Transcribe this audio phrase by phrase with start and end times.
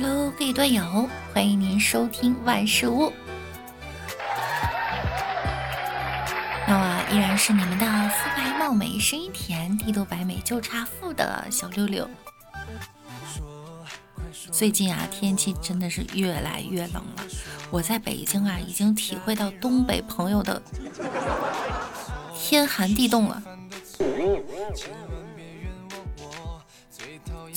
[0.00, 3.12] Hello，各位段友，欢迎您收听万事屋。
[6.68, 12.08] 那我依然是你们的肤白貌美、声音甜、地都白美就差富的小六六。
[14.52, 17.24] 最近啊，天气真的是越来越冷了。
[17.68, 20.62] 我在北京啊，已经体会到东北朋友的
[22.38, 23.42] 天寒地冻了。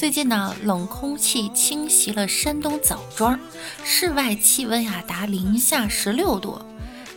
[0.02, 3.40] 最近呢，冷空气侵袭了山东枣庄，
[3.84, 6.60] 室外气温呀达零下十六度。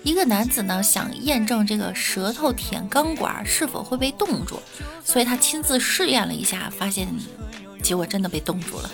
[0.03, 4.61] 一个男子呢想验证这个舌头舔钢管是否会被冻住，
[5.03, 7.09] 所以他亲自试验了一下，发现
[7.83, 8.91] 结果真的被冻住了。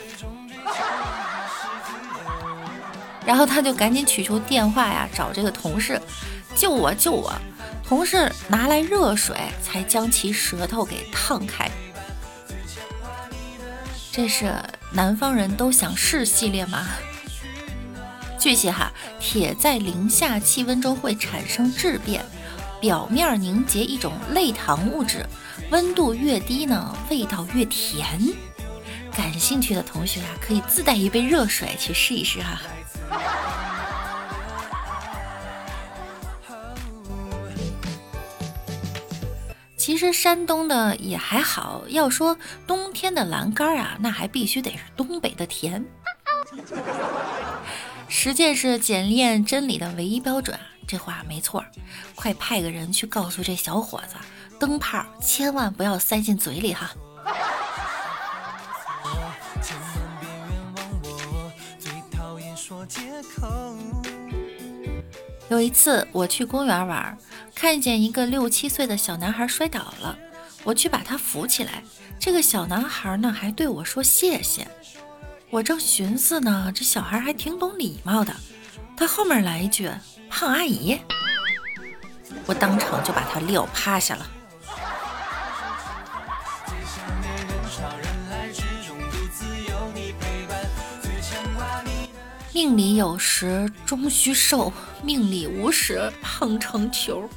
[3.27, 6.01] 然后他就赶紧取出电话呀，找这个同事
[6.55, 7.33] 救我救我。
[7.85, 11.69] 同事拿来热水，才将其舌头给烫开。
[14.13, 14.53] 这是
[14.93, 16.89] 南方人都想试系列吗？
[18.39, 22.25] 据悉哈，铁在零下气温中会产生质变，
[22.81, 25.25] 表面凝结一种类糖物质，
[25.71, 28.21] 温度越低呢，味道越甜。
[29.17, 32.61] 感兴趣的同学啊，可以自带一杯热水去试一试哈。
[39.81, 42.37] 其实山东的也还好，要说
[42.67, 45.83] 冬天的栏杆啊，那还必须得是东北的甜。
[48.07, 51.65] 实践是检验真理的唯一标准，这话没错。
[52.15, 54.17] 快派个人去告诉这小伙子，
[54.59, 56.91] 灯泡千万不要塞进嘴里哈。
[65.49, 67.17] 有一次我去公园玩。
[67.61, 70.17] 看见一个六七岁的小男孩摔倒了，
[70.65, 71.83] 我去把他扶起来。
[72.19, 74.67] 这个小男孩呢，还对我说谢谢。
[75.51, 78.35] 我正寻思呢，这小孩还挺懂礼貌的。
[78.97, 79.91] 他后面来一句
[80.31, 80.99] “胖阿姨”，
[82.49, 84.27] 我当场就把他撂趴下了。
[92.55, 94.73] 命里有时终须瘦，
[95.03, 97.29] 命里无时胖成球。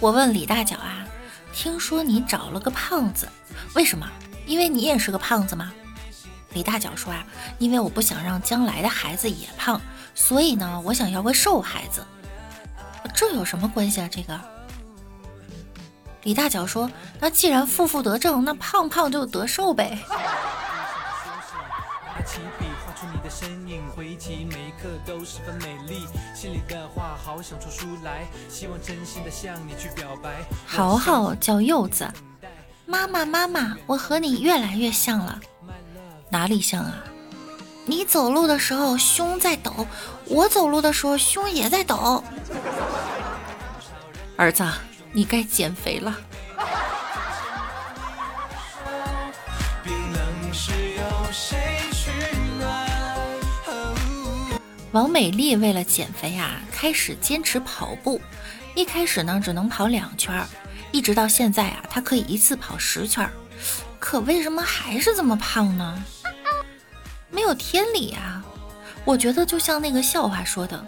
[0.00, 1.04] 我问李大脚啊，
[1.52, 3.28] 听说你找了个胖子，
[3.74, 4.08] 为什么？
[4.46, 5.72] 因为你也是个胖子吗？
[6.52, 7.26] 李大脚说啊，
[7.58, 9.80] 因为我不想让将来的孩子也胖，
[10.14, 12.06] 所以呢，我想要个瘦孩子。
[13.12, 14.08] 这有什么关系啊？
[14.08, 14.40] 这个？
[16.22, 16.88] 李大脚说，
[17.18, 19.98] 那既然负负得正，那胖胖就得瘦呗。
[30.66, 32.08] 好好叫柚子，
[32.86, 35.40] 妈妈妈妈，我和你越来越像了，
[36.30, 37.04] 哪里像啊？
[37.84, 39.86] 你走路的时候胸在抖，
[40.26, 42.22] 我走路的时候胸也在抖。
[44.36, 44.62] 儿子，
[45.12, 46.14] 你该减肥了。
[54.98, 58.20] 王美丽为了减肥啊，开始坚持跑步。
[58.74, 60.44] 一开始呢，只能跑两圈，
[60.90, 63.30] 一直到现在啊，她可以一次跑十圈。
[64.00, 66.04] 可为什么还是这么胖呢？
[67.30, 68.44] 没有天理啊！
[69.04, 70.84] 我觉得就像那个笑话说的，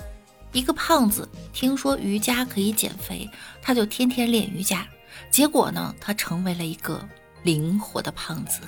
[0.50, 3.30] 一个胖子听说瑜伽可以减肥，
[3.62, 4.84] 他就天天练瑜伽，
[5.30, 7.00] 结果呢，他成为了一个
[7.44, 8.62] 灵活的胖子。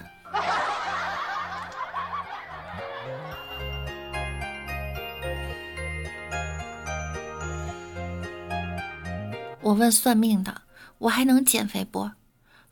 [9.62, 10.62] 我问算命的
[10.98, 12.10] ：“我还能减肥不？”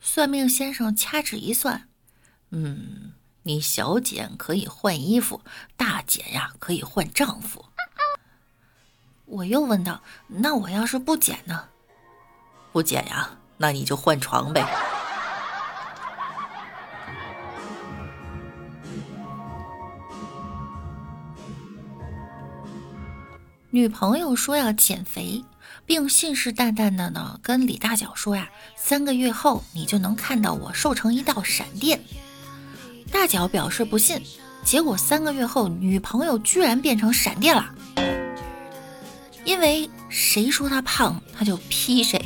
[0.01, 1.87] 算命先生掐指一算
[2.51, 3.13] ：“嗯，
[3.43, 5.41] 你小减可以换衣服，
[5.77, 7.65] 大减呀可以换丈夫。”
[9.25, 11.69] 我又问道：“那我要是不减呢
[12.73, 14.65] ？”“不减呀，那你就换床呗。”
[23.69, 25.45] 女朋友说要减肥。
[25.91, 28.47] 并信誓旦旦的呢，跟李大脚说呀，
[28.77, 31.99] 三个月后你就能看到我瘦成一道闪电。
[33.11, 34.17] 大脚表示不信，
[34.63, 37.75] 结果三个月后，女朋友居然变成闪电了。
[39.43, 42.23] 因为谁说他胖，他就劈谁。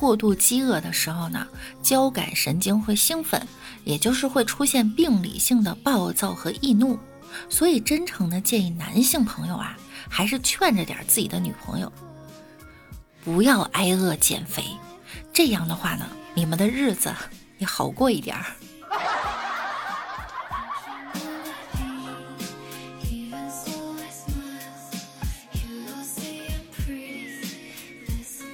[0.00, 1.46] 过度饥饿的时候呢，
[1.82, 3.46] 交感神经会兴奋，
[3.84, 6.98] 也就是会出现病理性的暴躁和易怒。
[7.50, 9.76] 所以，真诚的建议男性朋友啊，
[10.08, 11.92] 还是劝着点自己的女朋友，
[13.22, 14.64] 不要挨饿减肥。
[15.34, 17.12] 这样的话呢，你们的日子
[17.58, 18.46] 也好过一点儿。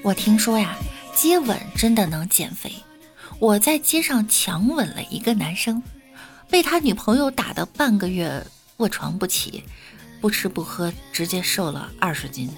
[0.03, 0.77] 我听说呀，
[1.17, 2.71] 接吻真的能减肥。
[3.39, 5.83] 我在街上强吻了一个男生，
[6.51, 8.47] 被他女朋友打的半个月
[8.77, 9.65] 卧床不起，
[10.21, 12.51] 不吃不喝，直接瘦了二十斤。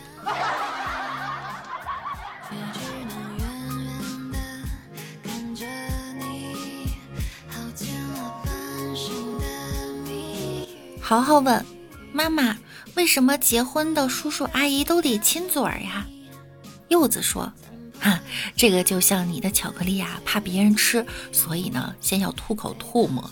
[11.00, 11.64] 豪豪问
[12.12, 12.58] 妈妈
[12.96, 16.04] ：“为什么结婚的叔叔阿姨都得亲嘴儿呀？”
[16.88, 17.50] 柚子说
[18.00, 18.20] ：“哈，
[18.56, 23.30] 这个就像你的巧克力呀，怕别人吃，所以呢，先要吐口唾沫。”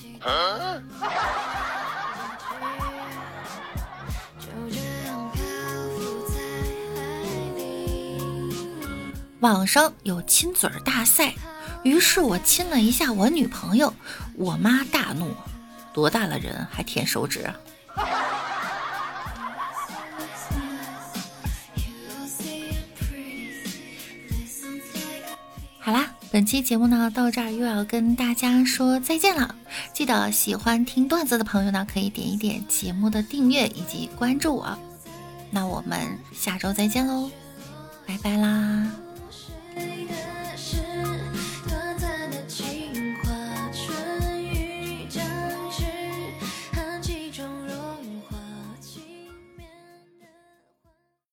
[9.41, 11.35] 网上有亲嘴儿大赛，
[11.85, 13.95] 于是我亲了一下我女朋友，
[14.35, 15.37] 我妈大怒
[15.93, 17.49] ：“多大了人还舔手指？”
[25.87, 29.55] 好啦，本期节目呢到这儿又要跟大家说再见了。
[29.93, 34.77] 记得喜欢听段子的朋友呢，可以点一点节目的订阅以及关注我。
[35.49, 37.31] 那我们下周再见喽，
[38.05, 39.06] 拜拜啦！